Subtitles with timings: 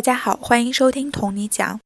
[0.00, 1.78] 大家好，欢迎收听同你讲。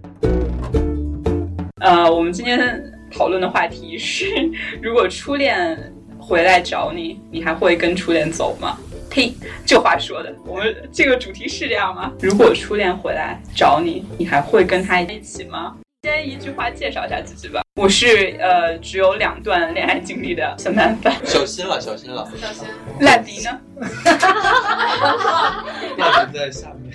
[1.80, 4.26] 呃，我们今天讨论的话题是：
[4.80, 8.78] 如果初恋回来找你，你还会跟初恋走吗？
[9.10, 9.34] 呸，
[9.66, 12.12] 这话说的，我们这个主题是这样吗？
[12.20, 15.74] 如果初恋回来找你，你还会跟他一起吗？
[16.04, 17.62] 先一句话介绍一下自己吧。
[17.74, 21.12] 我是呃只有两段恋爱经历的小男粉。
[21.24, 22.64] 小心了，小心了，小心。
[23.00, 23.60] 烂迪呢？
[25.98, 26.94] 烂迪在下面。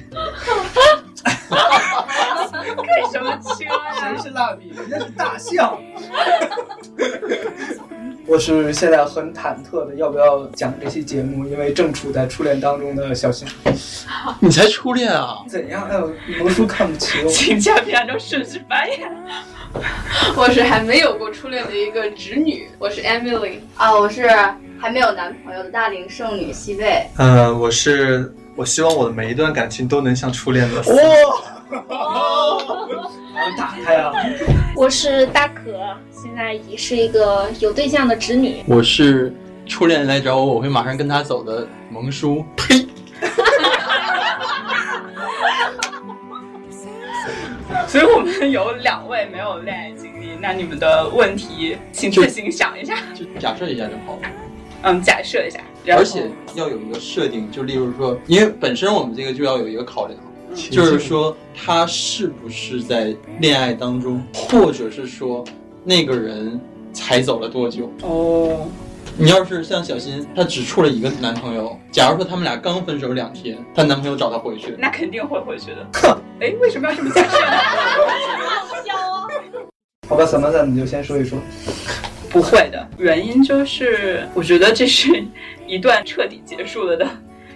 [1.50, 3.72] 干什么车呀？
[4.00, 4.72] 谁是蜡笔？
[4.76, 5.78] 人家是大象。
[8.28, 11.45] 我是现在很忐忑的，要不要讲这期节目？
[11.45, 13.48] 因为正处在初恋当中的小新。
[14.40, 15.38] 你才初恋啊？
[15.48, 15.88] 怎样？
[15.90, 17.30] 哎呦，魔叔看不起我。
[17.30, 19.12] 请嘉宾按照顺序发言。
[20.36, 24.28] 我是还没有过初恋的一个侄女，我是 Emily 啊，我是
[24.80, 27.08] 还没有男朋友的大龄剩女西贝。
[27.17, 30.81] 嗯，我是我希望我的每一段感情都能像初恋的。
[30.81, 30.85] 哇！
[33.33, 34.11] 能打开啊！
[34.75, 35.71] 我是大可，
[36.11, 38.61] 现在已是一个有对象的直女。
[38.67, 39.33] 我是
[39.65, 42.43] 初恋来找我，我会马上跟他走的萌叔。
[42.57, 42.85] 呸！
[47.87, 52.95] 所以我们有两位没有恋爱经历，那你们的问题请自行想一下。
[53.15, 54.23] 就假设一下就好了。
[54.83, 55.59] 嗯，假设一下，
[55.95, 60.19] 而且要有一个设定，就例如说，因为本身我们这个就要有一个考量，
[60.55, 65.44] 就是说他是不是在恋爱当中，或者是说
[65.83, 66.59] 那个人
[66.94, 67.91] 才走了多久。
[68.03, 68.67] 哦。
[69.21, 71.77] 你要是像小新，她只处了一个男朋友。
[71.91, 75.86] 假如说他们俩刚分手两天，她男朋友找她回去，那肯定会回去的。
[75.95, 77.52] 哼，哎，为什么要这么假设呢？
[78.69, 79.27] 好笑啊。
[80.08, 81.38] 好吧，小曼子，你就先说一说。
[82.30, 85.23] 不会的，原因就是我觉得这是
[85.67, 87.08] 一段彻底结束了的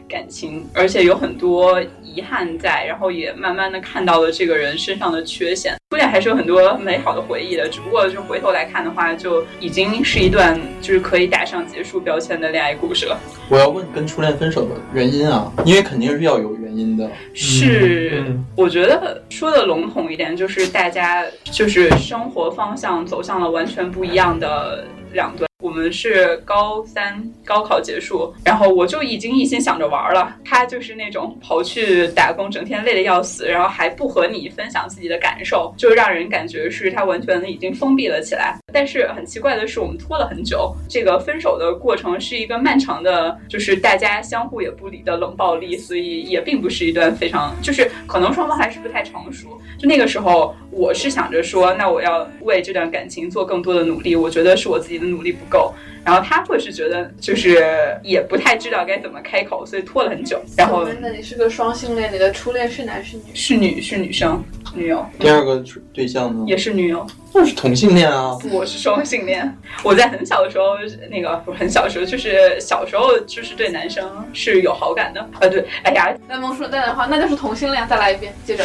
[0.10, 5.76] 感情，而且有很多遗憾在，然后也慢慢的看到了这个人身上的缺陷。
[5.90, 13.20] 初恋还是有很多美好的回忆的，只不过就回头来看的话，就已经是一段就是可以打上结束标签的恋爱故事了。
[13.50, 17.10] 我要问跟初恋分手的原因啊，因为肯定是要有因的。
[17.34, 18.24] 是，
[18.56, 25.48] 我觉得说的笼统一点，就是大家就是生活方向走向了完全不一样的两端。
[25.64, 30.36] 我们是高三高考结束，然后我就已经一心想着玩了。
[30.44, 38.58] 他就是那种跑去打工，整天累得要死，然后还不和你分享自己的感受，就让人感觉是他完全的已经封闭了起来。
[38.74, 49.58] 但是很奇怪的是，我们拖了很久，这个分手的过程是一个漫长的，就是大家相互也不理的冷暴力，所以也并不是一段非常，就是可能双方还是不太成熟。
[49.80, 55.74] 就那个时候，我是想着说，那我要为这段感情做更多的努力，我觉得是我自己的努力不够。
[56.06, 57.64] 然后他会是觉得就是
[58.04, 60.42] 也不太知道该怎么开口，所以拖了很久。
[60.58, 63.24] 然后，那你是个双性恋，你的初恋是男是女？
[63.34, 64.44] 是女，是女生，
[64.76, 65.06] 女友。
[65.18, 65.64] 第二个
[65.94, 66.44] 对象呢？
[66.46, 67.08] 也是女友。
[67.34, 68.38] 那是同性恋啊！
[68.52, 69.58] 我是双性恋。
[69.82, 70.76] 我在很小的时候，
[71.10, 75.22] 那个不是很小的时候，就是小时候，就是对男生是有好感的。
[75.40, 77.88] 啊，对，哎呀，那萌叔带的话，那就是同性恋。
[77.88, 78.64] 再来一遍，接着。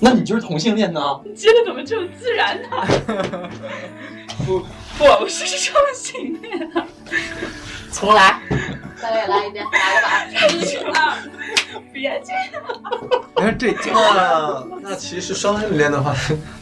[0.00, 1.00] 那你就是同性恋呢？
[1.24, 2.68] 你接的怎么这么自然呢？
[4.46, 4.64] 不。
[4.98, 6.70] 不，我是双性恋。
[7.92, 8.40] 重来，
[9.00, 10.24] 再来一遍，来吧。
[10.52, 11.16] 一二，
[11.92, 12.62] 别这样。
[13.36, 16.14] 你看这那那其实双性恋的话，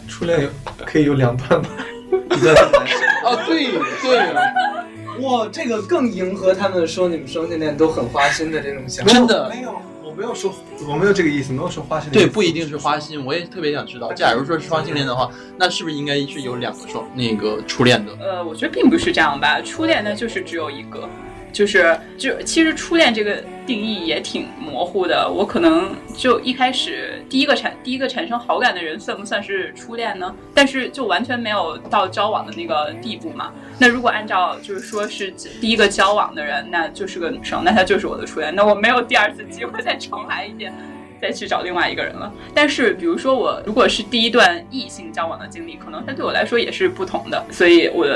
[0.08, 0.48] 初恋有
[0.86, 1.68] 可以有两段吧？
[2.10, 2.98] 一段是男生。
[3.24, 3.66] 哦，对
[4.02, 5.24] 对。
[5.24, 9.12] 哇，这个更迎合他们说你们双性恋都很花心的这种想法。
[9.12, 9.74] 真的没有。
[10.18, 10.52] 没有说，
[10.88, 12.10] 我没有这个意思，没有说花心。
[12.10, 18.12] 对，不一定是花心，我也特别想知道，假如说是双性恋的话，那是不是应该是有两个双那个初恋的？
[18.20, 21.08] 呃，我觉得并不是这样吧，初恋呢就是只有一个。
[21.52, 30.34] 就是就其实初恋这个定义也挺模糊的，我可能就一开始第一个产第一个产生好感的人算不算是初恋呢？
[30.54, 33.52] 但是就完全没有到交往的那个地步嘛。
[33.78, 40.72] 那如果按照就是说是第一个交往的人，那就是个女生，那她就是我的初恋，那我没有第二次机会再重来一遍，
[41.20, 42.32] 再去找另外一个人了。
[42.54, 48.06] 但是比如说我如果是第一段异性交往的经历，可能它对我来说也是不同的，所以我。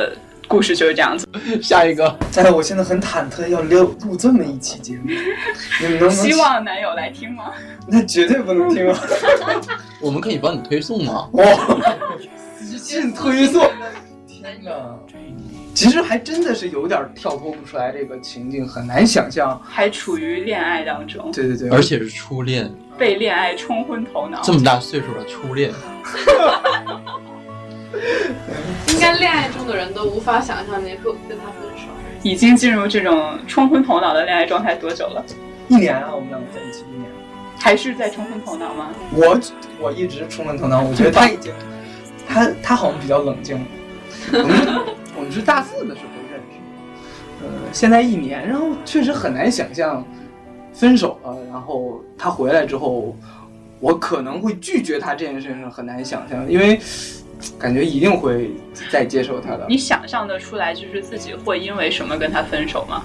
[0.48, 1.26] 故事就是这样子。
[1.62, 5.10] 下一个，在我现在很忐忑，要录录这么一期节目，
[5.80, 7.52] 你们能 希望男友来听吗？
[7.86, 8.98] 那绝对不能听啊！
[10.00, 11.28] 我们可以帮你推送吗？
[11.32, 11.44] 哇，
[12.60, 13.68] 私信推送！
[14.26, 14.72] 天哪，
[15.74, 21.32] 其实还真的是有点跳脱不出来这个情境，很难想象，还处于恋爱当中。
[21.32, 24.40] 对对对，而且是初恋，被恋爱冲昏头脑。
[24.42, 25.72] 这么大岁数了初恋。
[28.92, 31.84] 应该恋爱中的人都无法想象你会跟他分手。
[32.22, 35.24] 已经进入这种冲昏头脑的恋爱状态多久了？
[35.68, 37.10] 一年啊，我们两个在一起一年。
[37.58, 38.90] 还是在冲昏头脑吗？
[39.12, 39.40] 我
[39.80, 41.52] 我一直冲昏头脑，我觉得他已经，
[42.28, 43.66] 他他好像比较冷静了。
[44.32, 44.68] 我们是
[45.16, 50.04] 我们是大四的时候认识，呃，现在一年，然后确实很难想象
[50.72, 53.16] 分手了，然后他回来之后，
[53.80, 56.80] 我可能会拒绝他这件事情很难想象，因为
[57.58, 58.50] 感觉一定会
[58.90, 59.66] 再接受他的。
[59.68, 63.04] 你想象的出来，就是自己会因为什么跟他分手吗？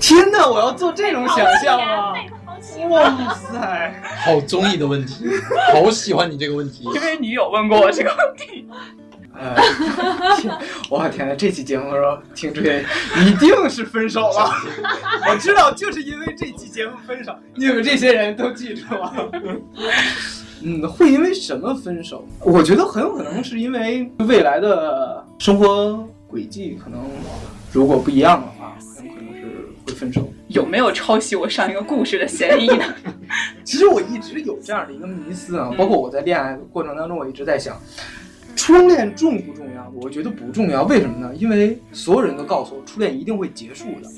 [0.00, 2.14] 天哪，我要做这种想象吗？
[2.88, 4.02] 哇塞！
[4.24, 5.26] 好综艺的问题，
[5.72, 6.84] 好喜欢你这个问题。
[6.94, 8.66] 因为你有问过我这个问题。
[9.32, 9.54] 呃，
[10.36, 10.54] 天，
[10.90, 12.84] 我天呐，这期节目的时候听出来
[13.24, 14.52] 一定是分手了。
[15.28, 19.30] 我知道，就是因为这期节目分手，你们这些人都记住了。
[20.62, 22.24] 嗯，会因为什么分手？
[22.40, 27.00] 我觉得很有可能是因为未来的生活轨迹可能
[27.72, 30.30] 如果不一样的话，很有可能是会分手。
[30.48, 32.84] 有没有抄袭我上一个故事的嫌疑呢？
[33.64, 37.80] 其实我一直有这样的一个迷思啊，包括我在恋爱过程当中，我一直在想，
[38.56, 39.90] 初恋重不重要？
[39.94, 40.82] 我觉得不重要。
[40.84, 41.32] 为什么呢？
[41.36, 44.10] 因为所有人都告诉我，初恋一定会结束的。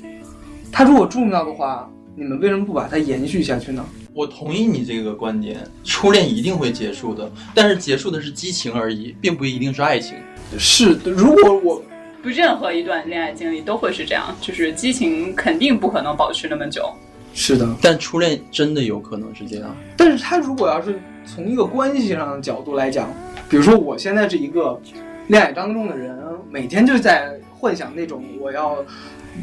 [0.71, 3.85] 它如果重要的话，你们为什么不把它延续下去呢？
[4.15, 10.15] 我同意你这个观点，初恋一定会结束的，但是结束的是激情而已，并不一定是爱情。
[10.57, 11.81] 是的，如果我
[12.21, 16.93] 不，任何一段恋爱经历都会是这样，就是激情肯定不可能保持那么久。
[17.33, 19.75] 是的，但初恋真的有可能是这样。
[19.97, 23.09] 但是他如果要是从一个关系上的角度来讲，
[23.49, 24.79] 比如说我现在是一个
[25.27, 26.15] 恋爱当中的人，
[26.51, 28.85] 每天就在幻想那种我要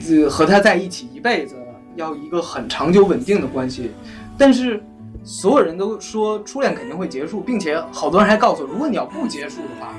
[0.09, 1.57] 呃和他在一起一辈子，
[1.97, 3.91] 要一个很长久稳定的关系。
[4.41, 4.83] 但是
[5.23, 9.95] 所有人都说初恋肯定会结束，并且好多人还告诉我，如果你要不结束的话，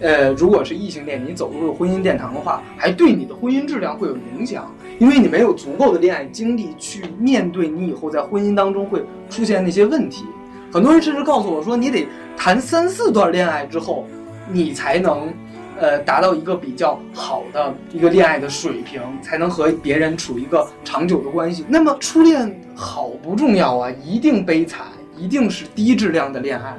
[0.00, 10.26] 呃，如果是异性恋，你走入婚姻殿堂的话，还对你的婚姻质量会有影响，因为你没有足够的恋爱经历去面对你以后在婚姻当中会出现那些问题。
[10.70, 12.06] 很多人甚至告诉我说，你得
[12.36, 14.06] 谈三四段恋爱之后，
[14.52, 15.32] 你才能，
[15.78, 21.64] 呃，达到一个比较好的一个恋爱的水平，才能和别人处一个长久的关系。
[21.68, 24.86] 那么初恋好不重要啊，一定悲惨，
[25.16, 26.74] 一定是低质量的恋爱。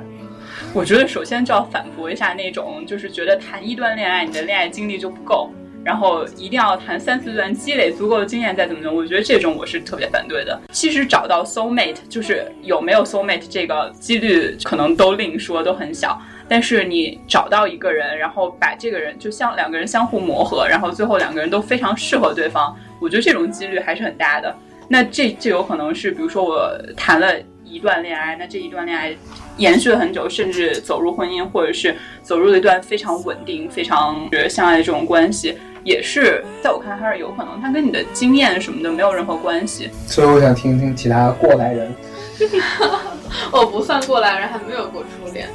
[0.73, 5.49] 我觉得首先就要反驳一下那种，就是觉得谈一段恋爱，你的恋爱经历就不够，
[5.83, 8.97] 然后一定要谈三四段，积累足够的经验再怎么怎么。
[8.97, 10.59] 我觉得这种我是特别反对的。
[10.71, 16.19] 其实找到 soul mate，就是有没有 soul mate 这个几率可能都另说，都很小。
[16.47, 24.55] 但是你找到一个人，然后把这个人就像两个人相互磨合，然后最后两个人都非常适合对方，我觉得这种几率还是很大的。
[24.87, 27.33] 那这就有可能是，比如说我谈了
[27.65, 29.13] 一段恋爱，那这一段恋爱
[29.57, 39.89] 延续了很久，甚至走入婚姻，或者是走入了一段非常稳定、非常相爱的这种关系，也是在我看来还是有可能，它跟你的经验什么的没有任何关系。
[40.05, 41.93] 所以我想听听其他过来人。
[43.51, 45.49] 我不算过来人，还没有过初恋，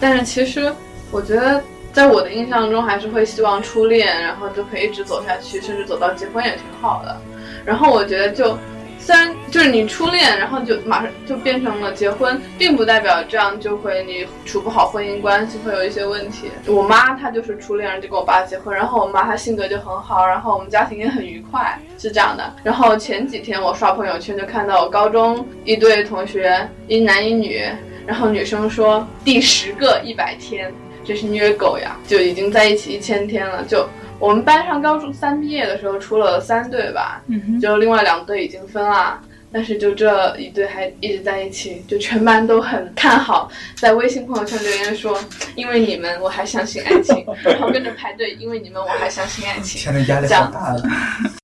[0.00, 0.72] 但是其实
[1.10, 1.62] 我觉得，
[1.92, 7.16] 在我的印象中，还是会希望初恋，然后就可以一直走下去，甚至走到结婚也挺好的。
[7.64, 8.56] 然后我觉得就。
[8.96, 16.50] 虽然就是你初恋，然后就马上就变成了结婚，并不代表这样就会你处不好婚姻关系，会有一些问题。
[16.66, 22.50] 我妈她就是初恋，就跟我爸结婚，然后我妈她性格就很好，然后我们家庭也很愉快，是这样的。
[22.62, 27.62] 然后前几天我刷朋友圈就看到我高中一对同学，一男一女，
[28.06, 30.72] 然后女生说第十个一百天，
[31.04, 33.86] 这是虐狗呀，就已经在一起一千天了，就。
[34.20, 37.20] 我们班上高中三毕业的时候出了三对吧，
[37.60, 39.20] 就另外两对已经分了，
[39.52, 45.18] 但是就这一对还一直在一起，就全班都很看好，在微信朋友圈留言说，
[45.56, 49.80] 因为你们我还相信爱情，然后跟着排队，因为你们我还相信爱情。
[49.80, 50.74] 现在，压力好大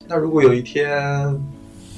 [0.06, 0.88] 那如果有一天，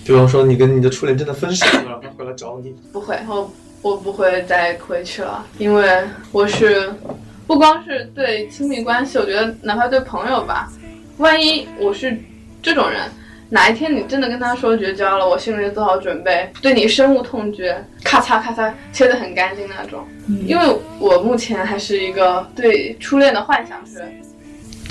[0.05, 3.49] 比方说你跟你的初恋真的分手了，他回来找你，不会，我
[3.83, 6.91] 我不会再回去了，因为我是。
[7.45, 10.73] 不光是对亲密关系，我觉得哪怕对朋友吧，
[11.19, 12.17] 万一我是
[12.63, 13.03] 这种人，
[13.51, 20.07] 哪一天你真的跟他说绝交了，我心里做好准备，对你深恶痛绝，咔嚓咔嚓切得很干净那种。
[20.47, 20.65] 因为
[20.99, 24.03] 我目前还是一个对初恋的幻想是，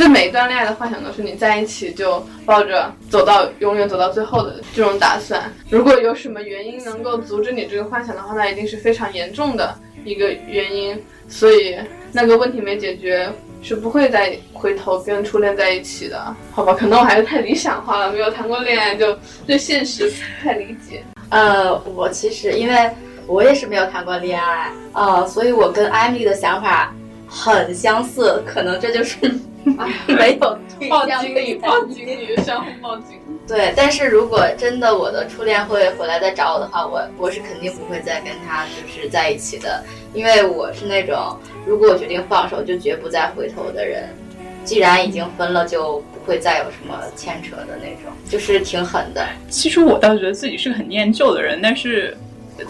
[0.01, 5.53] 对每一段恋爱的幻想都是你在一起就抱着走到永远走到最后的这种打算。
[5.69, 10.99] 如果有什么原因能够阻止你这个幻想的话，那一定是非常严重的一个原因。
[11.27, 11.77] 所以。
[12.13, 13.31] 那个问题没解决，
[13.61, 16.73] 是不会再回头跟初恋在一起的，好吧？
[16.73, 19.17] 可能我还是太理想化了，没有谈过恋爱，就
[19.47, 21.01] 对现实不太理解。
[21.29, 22.91] 呃，我其实因为
[23.27, 26.93] 我也是没有谈过恋爱，呃，所以我跟艾米的想法
[27.29, 29.17] 很相似，可能这就是
[30.07, 33.21] 没有对报象经理，的报经理，相互报经理。
[33.47, 44.09] 对，但是如果真的我的初恋会回来再找我的话，我我是肯定不会再跟他就是在一起的，因为我是那种如果我决定放手就绝不再回头的人。
[44.63, 49.27] 既然已经分了，就不会再有什么牵扯的那种，就是挺狠的。
[49.49, 52.15] 其实我倒觉得自己是个很念旧的人，但是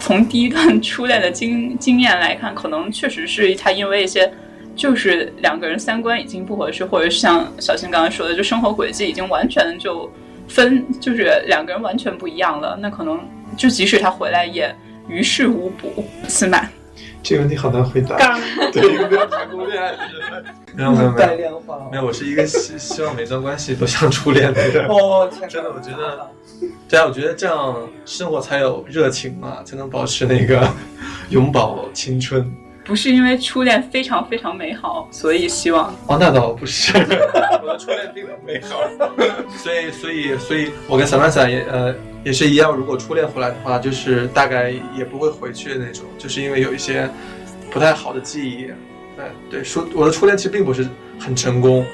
[0.00, 4.32] 从第一段初恋的经经验来看，可能确实是他因为一些。
[4.74, 10.10] 就是两个人三观已经不合适，或者是像小新刚刚说的，就生活轨迹已经完全就
[10.48, 12.78] 分，就是两个人完全不一样了。
[12.80, 13.20] 那可能
[13.56, 14.74] 就即使他回来也
[15.08, 16.04] 于事无补。
[16.26, 16.66] 司马，
[17.22, 18.16] 这个问题好难回答。
[18.16, 18.40] 刚
[18.72, 24.86] 对一个没有谈过恋爱的人，没有没有没有没有，我是一个希希望每段关系都像初恋的人。
[24.86, 26.30] 哦，天哪真的，我觉得，
[26.88, 30.66] 对啊，我觉得这样生活才有热情嘛，才能保持那个
[31.30, 32.50] 永葆青春。
[32.84, 36.92] 不是因为初恋非常非常美好，所以希望哦，那倒不是，
[37.62, 38.80] 我的初恋并不美好，
[39.56, 47.08] 所以所以所以，我跟 Samantha 也呃也是一样，如果初恋回来的话，就是大概也不会回去的那种，就是因为有一些
[47.70, 48.66] 不太好的记忆。
[49.14, 50.86] 对对，初我的初恋其实并不是
[51.20, 51.84] 很成功，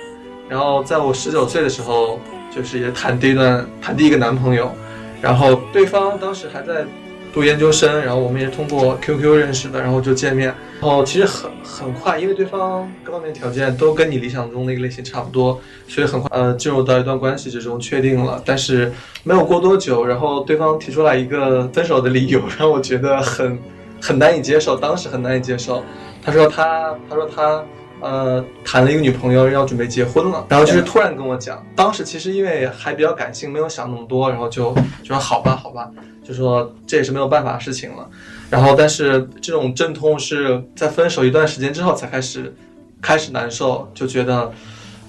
[0.49, 2.19] 然后在我十九岁的时候，
[2.51, 4.73] 就是也谈第一段谈第一个男朋友，
[5.21, 6.87] 然后对方当时还在。
[7.33, 18.43] 读研究生，然后我们也通过 QQ 认识的，然后就见面，然后其实很很快，因为对方各方面条件都跟你理想中那个类型差不多，所以很快呃进入到一段关系之中，确定了。
[18.45, 18.93] 但是
[19.23, 23.59] 没有过多久，然后对方提出来一个分手的理由，让我觉得很
[24.01, 25.85] 很难以接受，当时很难以接受。
[26.23, 27.65] 他说他他说他
[28.01, 35.91] 呃谈了一个女朋友，要准备结婚了，然后就是突然跟我讲，当时其实因为还比较感性，没有想那么多，然后就就说好吧好吧。
[36.23, 38.07] 就说这也是没有办法的事情了，
[38.51, 42.55] 然后但是这种阵痛是在分手一段时间之后才开始，
[43.01, 44.53] 开始难受，就觉得，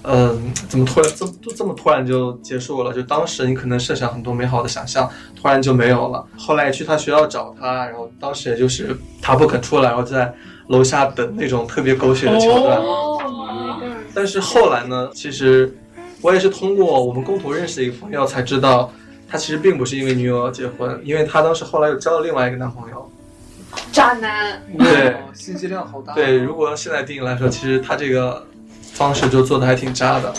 [0.03, 2.93] 嗯，怎么突然这么这么突然就结束了？
[2.93, 6.25] 就当时你可能设想很多美好的想象，突然就没有了。
[6.37, 10.33] 后来去他学校找他，然后当时也就是他不肯出来，然后在
[10.67, 12.79] 楼下等那种特别狗血的桥段。
[14.13, 15.75] 但是后来呢，其实
[16.21, 18.91] 我也是通过我们共同认识的一个朋友才知道。
[19.31, 23.11] 他其实并不是因为女友要结婚，因为他当时后来又交了另外一个男朋友，
[23.91, 24.59] 渣男。
[24.75, 26.15] 对，信息量好大。
[26.15, 28.43] 对，如果现在定义来说，其实他这个
[28.99, 30.33] 方式就做的还挺渣的。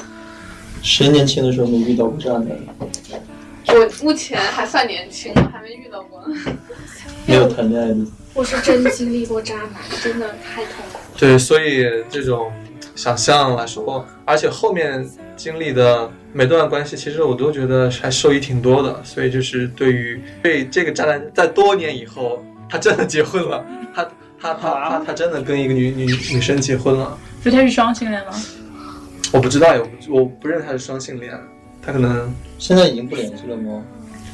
[0.83, 2.49] 谁年轻的时候没遇到过渣男？
[3.69, 6.23] 我目前还算年轻，还没遇到过。
[7.25, 7.97] 没有谈恋爱的。
[8.35, 9.71] 我是真经历过渣男，
[10.03, 10.99] 真的太痛苦。
[11.17, 12.53] 对，所以这种
[12.95, 16.11] 想象来说，而且后面经历的。
[16.33, 24.05] 每段关系其实我都觉得还受益挺多的，所以就是对于对这个渣男，在多年以后，他真的结婚了，他
[24.41, 28.33] 他他他他真的跟一个女女女生结婚了，所以他是双性恋吗？
[29.33, 29.69] 我不知道，
[30.09, 31.33] 我我不认他是双性恋，
[31.81, 33.83] 他可能现在已经不联系了吗？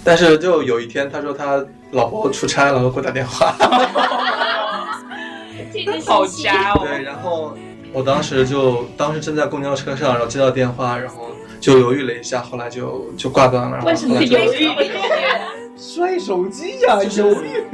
[0.05, 3.55] 但是就有一天他说他老婆出差了，给我打电话，
[5.73, 6.81] 这个好渣哦。
[6.85, 7.57] 对，然后
[7.93, 11.27] 我当时就当时正在公交车上，然后接到电话，然后。
[11.59, 13.83] 就犹豫了一下，后来就就挂断了。
[13.87, 14.69] 为什么犹豫？
[15.77, 17.65] 摔手机呀，犹豫。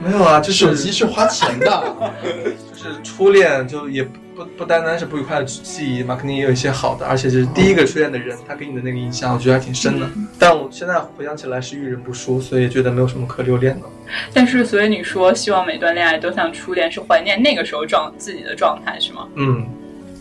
[0.00, 1.96] 没有啊，就手机是花钱的。
[2.74, 4.06] 就是初恋，就也
[4.44, 7.06] 不不单单是不愉快的记忆嘛，肯定也有一些好的。
[7.06, 10.08] 而且就是第一个初恋的人，他给你的那个印象，我觉得还挺深的。
[10.38, 13.86] 但我现在回想起来是遇人不淑，所以觉得没有什么可留恋的。
[14.32, 19.28] 但是，所以你说希望每段恋爱都像初恋，是怀念那个时候状自己的状态，是吗？
[19.34, 19.66] 嗯，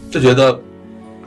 [0.10, 0.60] 就觉得。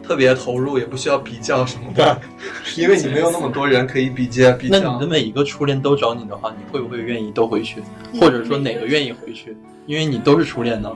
[0.07, 2.21] 特别投入，也不需要比较什么的，
[2.77, 4.53] 因为你没有那么多人可以比较。
[4.53, 4.79] 比较。
[4.79, 7.83] 那你的每一个初恋都找你的话，你会不会愿意都回去？
[8.21, 9.57] 或者说哪个愿意回去？
[9.87, 10.93] 因为你都是初恋呢。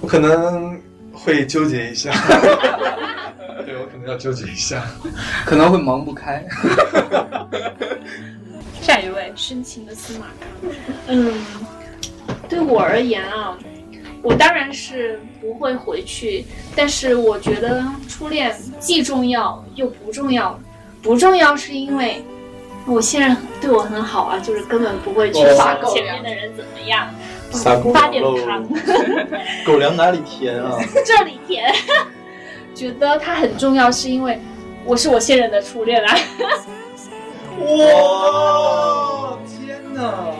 [0.00, 0.76] 我可能
[1.16, 2.10] 会纠结一下。
[3.64, 4.86] 对我可能要纠结一下，
[5.44, 6.44] 可能会忙不开。
[8.80, 10.70] 下一位，深情的司马康。
[11.08, 11.34] 嗯，
[12.48, 13.56] 对我而言啊。
[14.22, 16.44] 我当然是不会回去，
[16.74, 20.58] 但是我觉得初恋既重要又不重要。
[21.00, 22.20] 不重要是因为
[22.86, 27.08] 我现任对我很好啊，就是根本不会去想前面的人怎么样。
[27.52, 28.66] 发点糖，
[29.64, 30.78] 狗粮哪里甜啊？
[31.04, 31.72] 这里甜。
[32.74, 34.38] 觉得它很重要，是因为
[34.84, 36.14] 我是我现任的初恋啊。
[37.58, 39.38] 哇！
[39.46, 40.34] 天哪！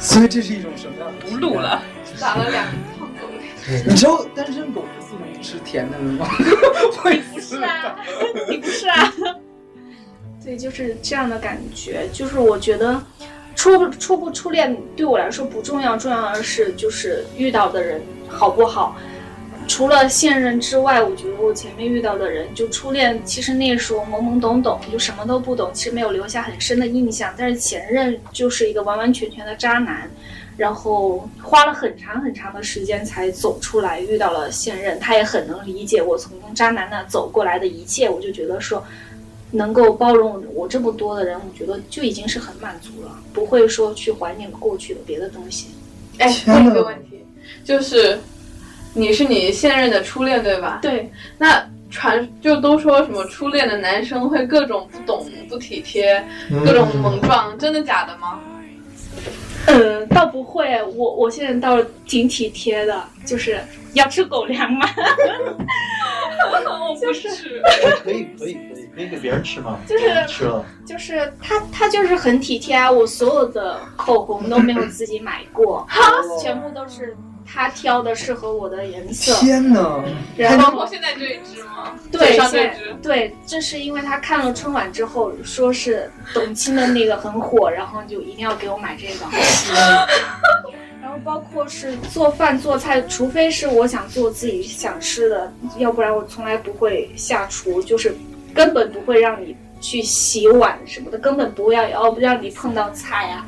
[0.00, 1.26] 所以这是一种什么样的？
[1.30, 1.82] 不录了。
[2.20, 3.26] 打了两套狗
[3.86, 6.26] 你知道单身狗是不能吃甜的吗？
[7.02, 7.96] 会不是啊，
[8.48, 9.12] 你不是啊。
[10.42, 12.08] 对，就是这样的感觉。
[12.12, 13.02] 就是我觉得
[13.54, 18.96] 初初不初恋对我来说不重要，重要的是就是遇到的人好不好。
[19.66, 27.32] 除了现任之外，我觉得我前面遇到的人，就初恋，其实那时候懵懵懂懂，就什么都不懂，其实没有留下很深的印象。
[27.34, 30.10] 但是前任就是一个完完全全的渣男，
[30.58, 38.84] 然后花了很长很长的时间才走出来，遇到了现任，他也很能理解我从渣男那走过来的一切，我就觉得说。
[39.50, 45.68] 能够包容我这么多的人，我觉得就已经是很满足了，不会说去怀念过去的别的东西。
[46.18, 47.24] 哎，问一个问题，
[47.64, 48.18] 就是
[48.94, 50.78] 你是你现任的初恋对吧？
[50.82, 51.10] 对。
[51.38, 56.24] 那传就都说什么初恋的男生会各种不懂、不体贴，
[56.64, 58.40] 各种萌撞，真的假的吗？
[59.66, 63.58] 嗯，倒不会，我我现在倒是挺体贴的，就是
[63.94, 64.86] 要吃狗粮吗？
[66.94, 67.62] 我不是，
[68.02, 69.78] 可以可以可以可以给别人吃吗？
[69.88, 75.86] 就是吃了，就是他他就是很体贴啊，我所有的口红都没有自己买过，
[76.42, 79.34] 全部都是他挑的适合我的颜色。
[79.34, 80.02] 天哪！
[80.36, 81.94] 然后包括现在这一支吗？
[82.10, 82.94] 对，上这支。
[83.02, 89.26] 对，这是因为他看了春晚之后，说是董卿的那个很火，然后就一定要给我买这个。
[91.14, 98.12] 然后包括是做饭做菜，除非是我想做自己想吃的，要不然我从来不会下厨，就是
[98.52, 103.46] 根本不会让你去洗碗什么的，根本不要要不让你碰到菜呀、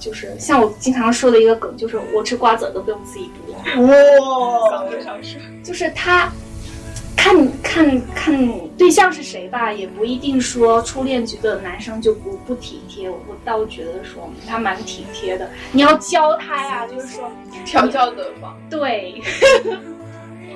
[0.00, 3.80] 就是像我经常说的一个梗，就是我吃瓜子儿都不用自己剥。
[3.86, 4.84] 哇，
[5.62, 6.32] 就是他
[7.24, 15.50] 看看看对象是谁吧，也不一定说初恋觉得男生就不不体贴，我我倒觉得说他蛮体贴的。
[15.72, 17.32] 你要教他呀，就是说
[17.64, 18.54] 调教得方。
[18.68, 19.22] 对，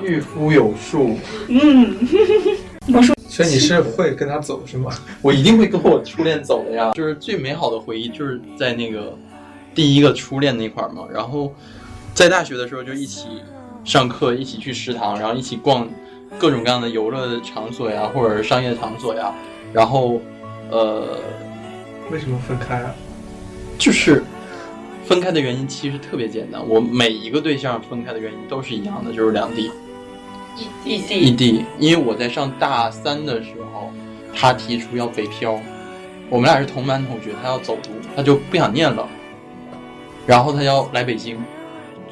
[0.03, 1.17] 御夫有术，
[1.49, 1.97] 嗯，
[2.93, 4.93] 我说所以你是会跟他走是吗？
[5.23, 6.93] 我一定会跟我初恋走的呀。
[6.93, 9.17] 就是最美好的回忆，就是在那个
[9.75, 11.09] 第一个初恋那块儿嘛。
[11.11, 11.51] 然后
[12.13, 13.27] 在大学的时候就一起
[13.87, 15.89] 上课，一起去食堂，然后一起逛
[16.37, 19.33] 各种各样的游乐场所呀，或者是商业场所呀。
[19.73, 20.21] 然后，
[20.71, 21.19] 呃，
[22.11, 22.95] 为什么分开啊？
[23.79, 24.25] 就是
[25.05, 29.71] 分开的原因其实特别简单，我每一个对象分开的原因都是一样的，就是两地。
[30.85, 33.93] 异异地，地，因为我在上大三的时候，
[34.35, 35.61] 他提出要北漂，
[36.29, 39.09] 我们俩是同班同学，他要走读，他就不想念了，
[40.27, 41.39] 然后他要来北京，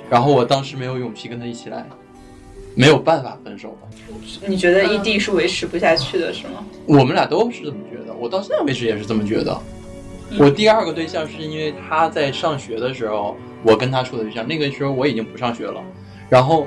[0.08, 1.84] 然后我当时没有勇气跟他一起来，
[2.76, 3.76] 没有办法分手。
[4.46, 6.64] 你觉得异地是维持不下去的，是吗？
[6.86, 9.58] 我们俩都是这么觉得，我到现在为止也是这么觉得。
[10.38, 15.82] 我第二个对象是因为他在上学的时候，我跟他处的对象，那个时候我已经不上学了，
[16.28, 16.66] 然后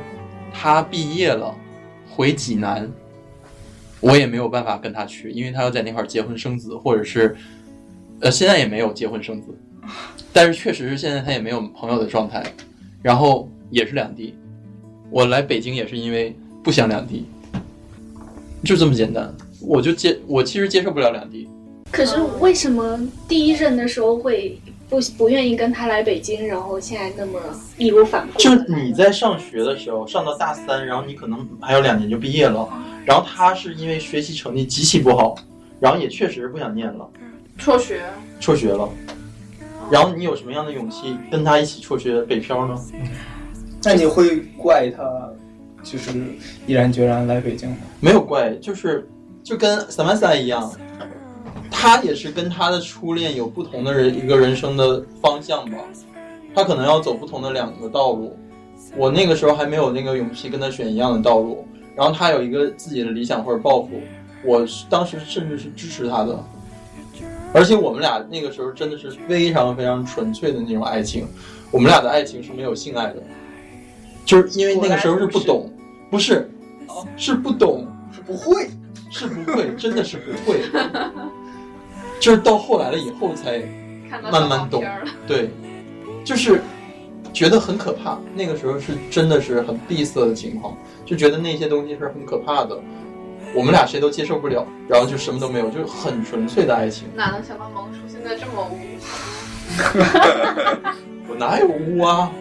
[0.51, 1.53] 他毕业了，
[2.09, 2.89] 回济南，
[3.99, 7.35] 我也没有办法跟他去，因为他要在那块儿结婚生子， 或者是，
[8.21, 9.47] 呃，现在也没有结婚生子，
[10.33, 12.41] 但是确实是现在他也没有朋友的状态，
[13.01, 14.33] 然后也是两地，
[15.09, 17.25] 我来北京也是因为不想两地，
[18.63, 21.47] 就这么简单，我就接我其实接受不了两地。
[21.91, 27.39] 可是为什么第一任的时候会不不愿意跟他来北京，然后现在那么
[27.77, 28.39] 义无反顾？
[28.39, 32.69] 就是你在上学的时候，上到大三，然后你可能还有两年就毕业了，
[33.03, 35.35] 然后他是因为学习成绩极其不好，
[35.79, 37.09] 然后也确实不想念了，
[37.57, 38.03] 辍学，
[38.39, 38.87] 辍学了。
[39.89, 42.79] 然后你有什么样的勇气跟他一起辍学北漂呢？
[43.83, 45.29] 那你会怪他，
[45.83, 46.11] 就是
[46.67, 47.77] 毅然决然来北京吗？
[47.99, 49.07] 没有怪，就是
[49.41, 50.71] 就跟 Samantha 一样，
[51.71, 55.77] 他也是跟他的初恋有不同的人一个人生的方向吧，
[56.53, 58.37] 他可能要走不同的两个道路。
[58.97, 61.65] 我那个时候还没有那个勇气跟他选一样的道路，
[61.95, 63.89] 然后他有一个自己的理想或者抱负，
[64.43, 66.43] 我当时甚至是支持他的，
[67.53, 71.27] 而且我们俩那个时候真的是非常非常纯粹的那种爱情，
[71.71, 73.21] 我们俩的爱情是没有性爱的，
[74.29, 75.67] 就是因为那个时候是不懂，
[76.11, 76.47] 不是，
[77.17, 78.69] 是不懂，是不会，
[79.09, 80.61] 是不会，真的是不会，
[82.21, 83.63] 就是到后来了以后才
[84.31, 84.85] 慢慢懂
[85.25, 85.49] 对，
[86.23, 86.61] 就是
[87.33, 88.19] 觉得很可怕。
[88.35, 92.79] 那个时候是真的是很闭塞的情况，就觉得那些东西是很可怕的。
[93.55, 97.07] 我们俩谁都接受不了，然后就什么都没有，就是很纯粹的爱情。
[97.15, 98.77] 哪能想到萌叔现在这么污？
[101.27, 102.31] 我哪有污啊？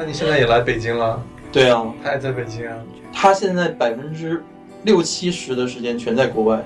[0.00, 1.20] 那你现在也来北京了？
[1.50, 2.76] 对啊，他也在北京啊？
[3.12, 4.40] 他现在百分之
[4.84, 6.64] 六七十的时间全在国外，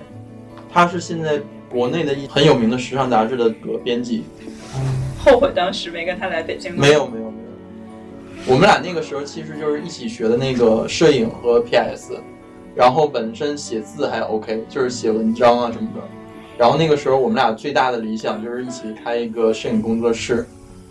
[0.71, 1.41] 他是现在
[1.71, 4.25] 国内的一很有名的时尚杂志的个编辑。
[5.19, 6.79] 后悔当时没跟他来北京吗？
[6.83, 7.39] 没有没有没
[8.47, 12.21] 有，我们俩那个时候其实就是一起学的那个摄影和 PS，
[12.75, 16.03] 然后本身写字还 OK，就是写文章啊什么的。
[16.59, 20.47] 然后那个时候我们俩最大的理想就是一起开一个摄影工作室，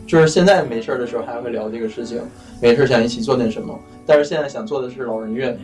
[0.07, 2.21] 就是现在没事儿的时候还会聊这个事情，
[2.61, 3.77] 没事儿想一起做点什么。
[4.05, 5.57] 但是现在想做的是老人院，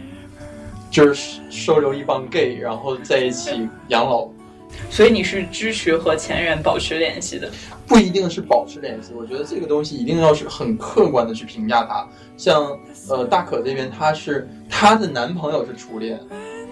[0.90, 4.30] 就是收留一帮 gay，然后在一起养老。
[4.90, 7.50] 所以你是支持和前任保持联系的？
[7.88, 12.06] 不一定是保持联系，我觉得这个东西一定要是很客观的去评价它。
[12.36, 16.20] 像呃大可这边，她是她的男朋友是初恋，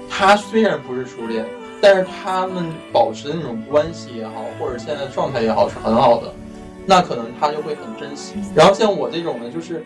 [0.10, 1.46] 她虽然不是初恋，
[1.82, 6.34] 但是他们保持的那种关系也好，或者现在状态也好是很好的，
[6.86, 8.36] 那可能他就会很珍惜。
[8.54, 9.84] 然后像我这种呢，就是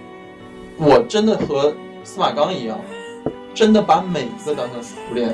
[0.78, 2.80] 我真的和司马刚一样，
[3.54, 5.34] 真的把每一个当成初恋。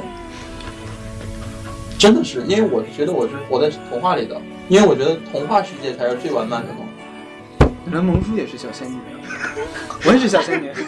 [1.98, 6.80] 真的是，因为我觉得我是活在童话里的，因为我觉得童话世界才是最完满的嘛。
[7.86, 8.98] 原来萌叔也是小仙女，
[10.06, 10.70] 我也是小仙女。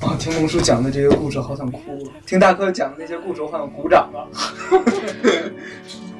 [0.00, 1.80] 啊，听萌叔讲的这些故事，好想哭；
[2.26, 4.26] 听大哥讲的那些故事，我好想鼓掌啊。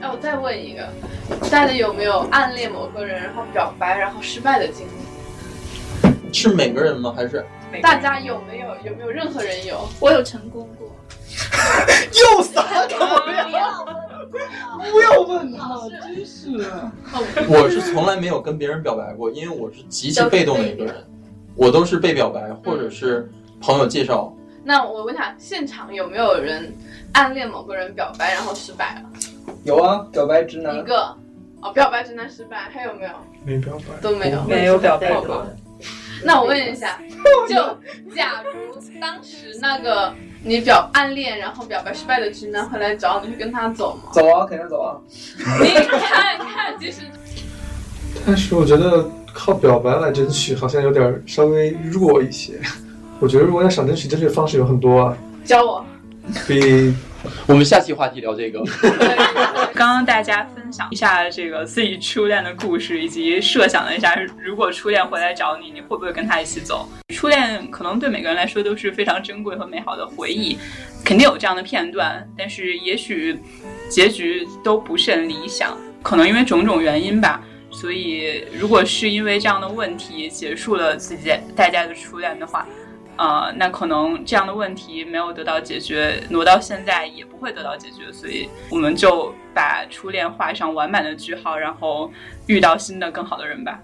[0.03, 0.89] 哎，我再问一个，
[1.49, 6.33] 大家有没有暗恋某个人，然后表白然后失败的经历？
[6.33, 7.15] 是每个人吗？
[7.17, 7.47] 还是
[7.81, 8.67] 大家有没有？
[8.85, 9.89] 有没有任何人有？
[10.01, 10.89] 我有成功过。
[12.37, 12.97] 又撒狗
[13.49, 13.87] 粮！
[14.91, 16.51] 不要问他，真是。
[17.49, 20.95] 我是从来没有跟别人表白过，因为我是极其被动的一个人，
[21.55, 24.35] 我都是被表白或者是朋友介绍。
[24.65, 26.75] 那我问下，现场有没有人
[27.13, 29.03] 暗恋某个人表白然后失败了？
[29.65, 31.17] 有啊，表白直男一个。
[31.61, 33.11] 哦，表白直男失败，还有没有？
[33.45, 35.47] 没表白，都没有，没有表白过。
[36.25, 36.99] 那我问一下，
[37.49, 37.55] 就
[38.15, 40.13] 假如当时那个。
[40.45, 44.11] 你表暗恋然后表白失败的直男回来找你，会跟他走吗？
[44.13, 44.99] 走啊，肯定走啊。
[45.63, 47.03] 你看看，其实。
[48.27, 52.55] 但是我觉得靠表白来争取好像有点稍微弱一些。
[53.21, 55.17] 我觉得如果要想争取，争取的方式有很多啊。
[55.45, 55.87] 教我。
[56.47, 56.95] 比。
[57.47, 58.61] 我们下期话题聊这个。
[59.75, 64.13] 刚刚大家分享一下这个自己初恋的故事，以及设想了一下，
[64.45, 66.89] 如果初恋回来找你，你会不会跟他一起走？
[67.15, 70.59] 初恋可能对每个人来说都是非常珍贵和美好的回忆，
[71.05, 73.39] 肯定有这样的片段，但是也许
[73.89, 77.41] 结局都不甚理想，可能因为种种原因吧。
[77.71, 82.67] 所以，如果是因为这样的问题结束了自己大家的初恋的话。
[83.17, 92.11] 呃，那可能这样的问题没有得到解决，挪到现在也不会得到解决，所以我们就把初恋画上完满的句号，然后
[92.47, 93.81] 遇到新的更好的人吧。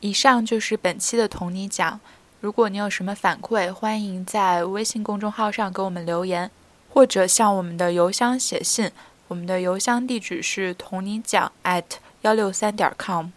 [0.00, 1.98] 以上就是本期的同你讲，
[2.40, 6.50] 如果你有什么反馈，欢迎在微信公众号上给我们留言，
[6.90, 8.90] 或者向我们的邮箱写信，
[9.26, 11.84] 我们的邮箱地址是同你讲 at
[12.22, 13.28] 幺六三点 com。